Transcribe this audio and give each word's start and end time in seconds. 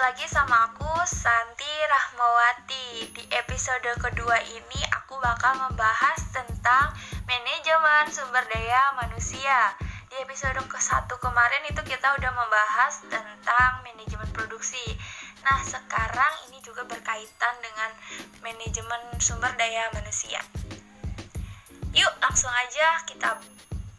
lagi 0.00 0.24
sama 0.32 0.72
aku 0.72 0.88
Santi 1.04 1.68
Rahmawati. 1.84 3.12
Di 3.12 3.20
episode 3.36 3.84
kedua 4.00 4.40
ini 4.48 4.80
aku 4.96 5.20
bakal 5.20 5.52
membahas 5.60 6.16
tentang 6.32 6.96
manajemen 7.28 8.08
sumber 8.08 8.40
daya 8.48 8.96
manusia. 8.96 9.76
Di 10.08 10.24
episode 10.24 10.56
ke 10.72 10.80
satu 10.80 11.20
kemarin 11.20 11.68
itu 11.68 11.84
kita 11.84 12.16
udah 12.16 12.32
membahas 12.32 13.04
tentang 13.12 13.84
manajemen 13.84 14.24
produksi. 14.32 14.96
Nah 15.44 15.60
sekarang 15.68 16.48
ini 16.48 16.64
juga 16.64 16.88
berkaitan 16.88 17.60
dengan 17.60 17.92
manajemen 18.40 19.20
sumber 19.20 19.52
daya 19.60 19.92
manusia. 19.92 20.40
Yuk 21.92 22.12
langsung 22.24 22.48
aja 22.56 23.04
kita 23.04 23.36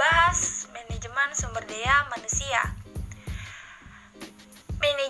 bahas 0.00 0.72
manajemen 0.72 1.36
sumber 1.36 1.68
daya 1.68 2.08
manusia 2.08 2.80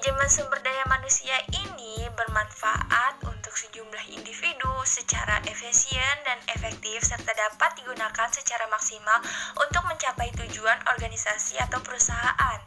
Manajemen 0.02 0.34
sumber 0.34 0.58
daya 0.66 0.82
manusia 0.90 1.38
ini 1.54 2.10
bermanfaat 2.18 3.22
untuk 3.22 3.54
sejumlah 3.54 4.10
individu 4.10 4.74
secara 4.82 5.38
efisien 5.46 6.16
dan 6.26 6.42
efektif 6.50 7.06
serta 7.06 7.30
dapat 7.30 7.78
digunakan 7.78 8.26
secara 8.34 8.66
maksimal 8.66 9.22
untuk 9.62 9.86
mencapai 9.86 10.34
tujuan 10.42 10.74
organisasi 10.90 11.54
atau 11.62 11.78
perusahaan. 11.86 12.58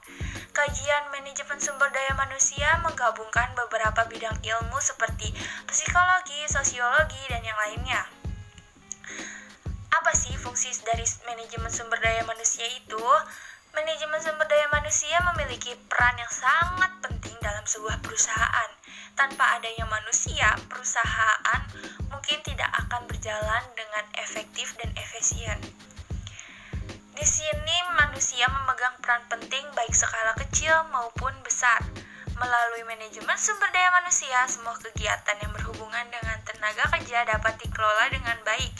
Kajian 0.55 1.11
manajemen 1.11 1.59
sumber 1.59 1.91
daya 1.91 2.15
manusia 2.15 2.79
menggabungkan 2.87 3.51
beberapa 3.51 4.07
bidang 4.07 4.39
ilmu 4.39 4.79
seperti 4.79 5.35
psikologi, 5.67 6.39
sosiologi, 6.47 7.19
dan 7.27 7.43
yang 7.43 7.59
lainnya. 7.67 8.07
Apa 9.91 10.15
sih 10.15 10.39
fungsi 10.39 10.71
dari 10.87 11.03
manajemen 11.27 11.67
sumber 11.67 11.99
daya 11.99 12.23
manusia 12.23 12.63
itu? 12.79 13.03
Manajemen 13.75 14.23
sumber 14.23 14.44
manusia 14.95 15.19
memiliki 15.27 15.75
peran 15.91 16.15
yang 16.15 16.31
sangat 16.31 16.87
penting 17.03 17.35
dalam 17.43 17.67
sebuah 17.67 17.99
perusahaan. 17.99 18.71
Tanpa 19.11 19.59
adanya 19.59 19.83
manusia, 19.91 20.55
perusahaan 20.71 21.67
mungkin 22.07 22.39
tidak 22.47 22.71
akan 22.71 23.03
berjalan 23.03 23.63
dengan 23.75 24.07
efektif 24.15 24.71
dan 24.79 24.87
efisien. 24.95 25.59
Di 27.11 27.27
sini 27.27 27.75
manusia 27.99 28.47
memegang 28.47 28.95
peran 29.03 29.19
penting 29.27 29.67
baik 29.75 29.91
skala 29.91 30.31
kecil 30.39 30.87
maupun 30.87 31.35
besar. 31.43 31.83
Melalui 32.39 32.87
manajemen 32.87 33.35
sumber 33.35 33.67
daya 33.75 33.91
manusia, 33.99 34.47
semua 34.47 34.79
kegiatan 34.79 35.35
yang 35.43 35.51
berhubungan 35.59 36.07
dengan 36.07 36.39
tenaga 36.47 36.87
kerja 36.95 37.27
dapat 37.27 37.59
dikelola 37.59 38.15
dengan 38.15 38.39
baik 38.47 38.71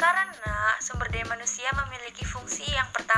karena 0.00 0.80
sumber 0.80 1.12
daya 1.12 1.28
manusia 1.28 1.68
memiliki 1.76 2.24
fungsi 2.24 2.64
yang 2.72 2.88
pertama 2.88 3.09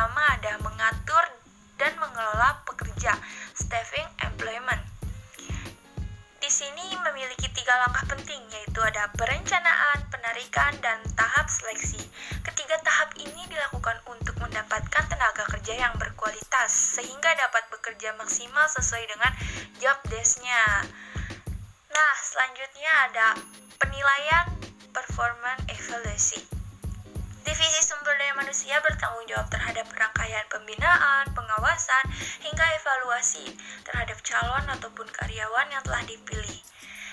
perencanaan, 9.10 10.06
penarikan, 10.12 10.72
dan 10.78 11.02
tahap 11.18 11.50
seleksi. 11.50 11.98
Ketiga 12.46 12.78
tahap 12.86 13.10
ini 13.18 13.42
dilakukan 13.50 13.98
untuk 14.06 14.38
mendapatkan 14.38 15.04
tenaga 15.10 15.42
kerja 15.50 15.74
yang 15.74 15.94
berkualitas, 15.98 16.70
sehingga 16.70 17.34
dapat 17.34 17.66
bekerja 17.74 18.14
maksimal 18.14 18.66
sesuai 18.70 19.04
dengan 19.10 19.32
job 19.82 19.98
desk-nya. 20.06 20.86
Nah, 21.92 22.12
selanjutnya 22.22 22.92
ada 23.10 23.26
penilaian 23.82 24.46
performance 24.94 25.66
evaluasi. 25.66 26.40
Divisi 27.42 27.80
sumber 27.82 28.14
daya 28.22 28.38
manusia 28.38 28.78
bertanggung 28.86 29.26
jawab 29.26 29.50
terhadap 29.50 29.90
rangkaian 29.90 30.46
pembinaan, 30.46 31.26
pengawasan, 31.34 32.06
hingga 32.46 32.66
evaluasi 32.78 33.50
terhadap 33.82 34.22
calon 34.22 34.66
ataupun 34.70 35.10
karyawan 35.10 35.66
yang 35.74 35.82
telah 35.82 36.06
dipilih. 36.06 36.62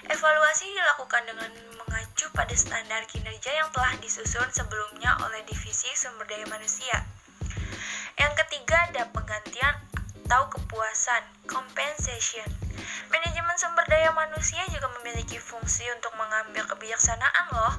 Evaluasi 0.08 0.72
dilakukan 0.72 1.28
dengan 1.28 1.52
mengacu 1.76 2.32
pada 2.32 2.56
standar 2.56 3.04
kinerja 3.12 3.52
yang 3.52 3.68
telah 3.76 3.92
disusun 4.00 4.48
sebelumnya 4.56 5.20
oleh 5.28 5.44
divisi 5.44 5.92
sumber 5.92 6.24
daya 6.24 6.48
manusia. 6.48 7.04
Yang 8.16 8.48
ketiga 8.48 8.80
ada 8.88 9.12
penggantian 9.12 9.76
atau 10.30 10.46
kepuasan, 10.54 11.26
compensation. 11.50 12.48
Manajemen 13.12 13.58
sumber 13.60 13.84
daya 13.90 14.16
manusia 14.16 14.62
juga 14.72 14.88
memiliki 15.02 15.42
fungsi 15.42 15.84
untuk 15.92 16.16
mengambil 16.16 16.64
kebijaksanaan 16.70 17.48
loh 17.50 17.76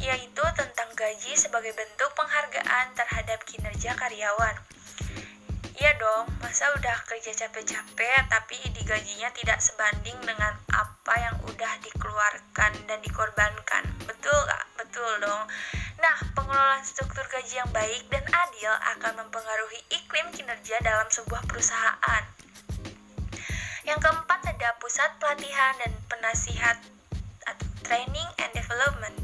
yaitu 0.00 0.44
tentang 0.56 0.88
gaji 0.96 1.36
sebagai 1.36 1.76
bentuk 1.76 2.10
penghargaan 2.16 2.92
terhadap 2.96 3.44
kinerja 3.44 3.92
karyawan. 3.94 4.56
Iya 5.76 5.96
dong, 5.96 6.28
masa 6.44 6.72
udah 6.76 6.96
kerja 7.08 7.32
capek-capek 7.32 8.26
tapi 8.26 8.58
digajinya 8.76 9.30
tidak 9.32 9.62
sebanding 9.64 10.16
dengan 10.24 10.56
dan 12.90 12.98
dikorbankan. 13.06 13.86
Betul 14.02 14.34
gak? 14.50 14.66
Betul 14.74 15.22
dong. 15.22 15.46
Nah, 16.02 16.16
pengelolaan 16.34 16.82
struktur 16.82 17.22
gaji 17.30 17.62
yang 17.62 17.70
baik 17.70 18.02
dan 18.10 18.26
adil 18.26 18.74
akan 18.98 19.22
mempengaruhi 19.22 19.78
iklim 19.94 20.26
kinerja 20.34 20.82
dalam 20.82 21.06
sebuah 21.06 21.46
perusahaan. 21.46 22.26
Yang 23.86 24.00
keempat 24.02 24.42
ada 24.42 24.74
pusat 24.82 25.06
pelatihan 25.22 25.78
dan 25.78 25.94
penasihat 26.10 26.82
atau 27.46 27.68
training 27.86 28.26
and 28.42 28.50
development. 28.58 29.14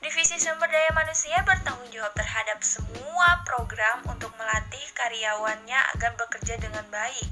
Divisi 0.00 0.40
Sumber 0.40 0.72
Daya 0.72 0.88
Manusia 0.96 1.44
bertanggung 1.44 1.92
jawab 1.92 2.16
terhadap 2.16 2.64
semua 2.64 3.44
program 3.44 4.00
untuk 4.08 4.32
melatih 4.40 4.86
karyawannya 4.96 5.76
agar 5.92 6.16
bekerja 6.16 6.56
dengan 6.56 6.86
baik. 6.88 7.28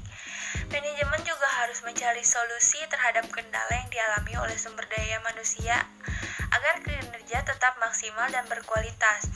Manajemen 0.67 1.21
juga 1.23 1.47
harus 1.63 1.79
mencari 1.87 2.21
solusi 2.27 2.83
terhadap 2.91 3.23
kendala 3.31 3.71
yang 3.71 3.87
dialami 3.87 4.33
oleh 4.35 4.57
sumber 4.59 4.83
daya 4.91 5.17
manusia 5.23 5.87
agar 6.51 6.83
kinerja 6.83 7.43
tetap 7.47 7.79
maksimal 7.79 8.27
dan 8.29 8.43
berkualitas. 8.51 9.31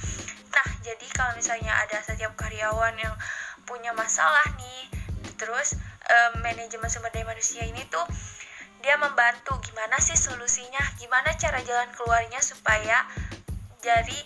Nah, 0.52 0.68
jadi 0.84 1.08
kalau 1.16 1.32
misalnya 1.40 1.72
ada 1.82 2.04
setiap 2.04 2.36
karyawan 2.36 3.00
yang 3.00 3.16
punya 3.64 3.96
masalah 3.96 4.44
nih, 4.60 4.92
terus 5.40 5.80
eh, 6.12 6.32
manajemen 6.44 6.92
sumber 6.92 7.10
daya 7.16 7.26
manusia 7.26 7.64
ini 7.64 7.82
tuh 7.88 8.04
dia 8.82 8.98
membantu 8.98 9.62
gimana 9.62 10.02
sih 10.02 10.18
solusinya 10.18 10.82
gimana 10.98 11.38
cara 11.38 11.62
jalan 11.62 11.90
keluarnya 11.94 12.42
supaya 12.42 13.06
jadi 13.82 14.20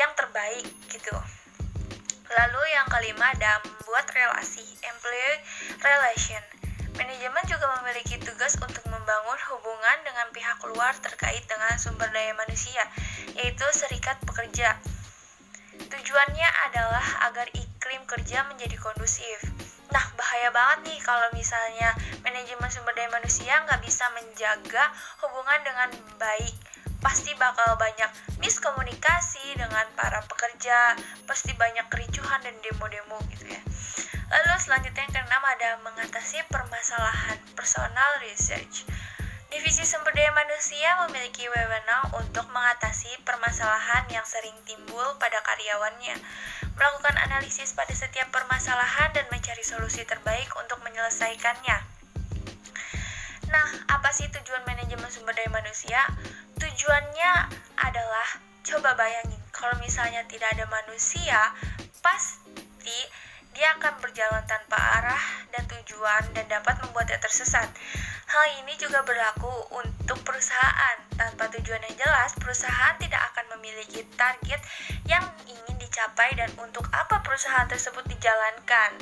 yang 0.00 0.12
terbaik 0.16 0.64
gitu 0.88 1.12
lalu 2.32 2.62
yang 2.76 2.86
kelima 2.92 3.32
ada 3.32 3.62
membuat 3.64 4.08
relasi 4.12 4.64
employee 4.84 5.40
relation 5.80 6.44
Manajemen 6.98 7.46
juga 7.46 7.70
memiliki 7.78 8.18
tugas 8.18 8.58
untuk 8.58 8.82
membangun 8.90 9.38
hubungan 9.54 9.96
dengan 10.02 10.26
pihak 10.34 10.58
luar 10.66 10.90
terkait 10.98 11.46
dengan 11.46 11.78
sumber 11.78 12.10
daya 12.10 12.34
manusia, 12.34 12.82
yaitu 13.38 13.62
serikat 13.70 14.18
pekerja. 14.26 14.74
Tujuannya 15.78 16.48
adalah 16.66 17.30
agar 17.30 17.46
iklim 17.54 18.02
kerja 18.02 18.42
menjadi 18.50 18.74
kondusif. 18.82 19.46
Nah, 19.94 20.02
bahaya 20.18 20.50
banget 20.50 20.90
nih 20.90 20.98
kalau 21.06 21.30
misalnya 21.38 21.94
manajemen 22.26 22.66
sumber 22.66 22.90
daya 22.98 23.14
manusia 23.14 23.54
nggak 23.62 23.78
bisa 23.78 24.10
menjaga 24.18 24.90
hubungan 25.22 25.60
dengan 25.62 25.94
baik. 26.18 26.67
Pasti 26.98 27.30
bakal 27.38 27.78
banyak 27.78 28.10
miskomunikasi 28.42 29.54
dengan 29.54 29.86
para 29.94 30.18
pekerja, 30.26 30.98
pasti 31.30 31.54
banyak 31.54 31.86
kericuhan 31.86 32.42
dan 32.42 32.54
demo-demo 32.58 33.22
gitu 33.34 33.54
ya. 33.54 33.62
Lalu 34.28 34.60
selanjutnya 34.60 35.06
yang 35.08 35.14
keenam 35.14 35.42
ada 35.46 35.80
mengatasi 35.86 36.42
permasalahan 36.52 37.38
personal 37.54 38.20
research. 38.20 38.84
Divisi 39.48 39.80
sumber 39.88 40.12
daya 40.12 40.28
manusia 40.36 41.00
memiliki 41.08 41.48
wewenang 41.48 42.12
untuk 42.20 42.44
mengatasi 42.52 43.08
permasalahan 43.24 44.04
yang 44.12 44.26
sering 44.28 44.52
timbul 44.68 45.16
pada 45.16 45.40
karyawannya, 45.40 46.20
melakukan 46.76 47.16
analisis 47.24 47.72
pada 47.72 47.96
setiap 47.96 48.28
permasalahan 48.28 49.08
dan 49.16 49.24
mencari 49.32 49.64
solusi 49.64 50.04
terbaik 50.04 50.52
untuk 50.60 50.84
menyelesaikannya. 50.84 51.97
Nah, 53.48 53.68
apa 53.88 54.12
sih 54.12 54.28
tujuan 54.28 54.62
manajemen 54.68 55.08
sumber 55.08 55.32
daya 55.32 55.48
manusia? 55.48 56.00
Tujuannya 56.60 57.32
adalah 57.80 58.28
coba 58.64 58.92
bayangin 58.94 59.40
kalau 59.58 59.74
misalnya 59.82 60.22
tidak 60.30 60.54
ada 60.54 60.70
manusia, 60.70 61.50
pasti 61.98 63.00
dia 63.58 63.74
akan 63.74 63.98
berjalan 63.98 64.46
tanpa 64.46 64.78
arah 64.78 65.24
dan 65.50 65.66
tujuan 65.66 66.22
dan 66.30 66.46
dapat 66.46 66.78
membuatnya 66.78 67.18
tersesat. 67.18 67.66
Hal 68.28 68.44
ini 68.62 68.78
juga 68.78 69.02
berlaku 69.02 69.50
untuk 69.74 70.22
perusahaan. 70.22 70.96
Tanpa 71.18 71.50
tujuan 71.58 71.82
yang 71.90 71.96
jelas, 71.98 72.38
perusahaan 72.38 72.94
tidak 73.02 73.18
akan 73.34 73.58
memiliki 73.58 74.06
target 74.14 74.62
yang 75.10 75.26
ingin 75.50 75.74
dicapai 75.80 76.38
dan 76.38 76.54
untuk 76.62 76.86
apa 76.94 77.18
perusahaan 77.26 77.66
tersebut 77.66 78.06
dijalankan. 78.06 78.94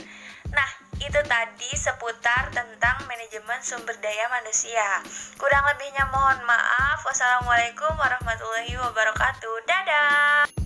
Nah, 0.57 0.71
itu 1.01 1.21
tadi 1.29 1.71
seputar 1.77 2.49
tentang 2.53 2.97
manajemen 3.09 3.61
sumber 3.61 3.97
daya 4.01 4.27
manusia. 4.33 5.05
Kurang 5.37 5.65
lebihnya 5.75 6.09
mohon 6.13 6.41
maaf. 6.49 7.05
Wassalamualaikum 7.05 7.93
warahmatullahi 7.97 8.75
wabarakatuh. 8.81 9.55
Dadah. 9.69 10.66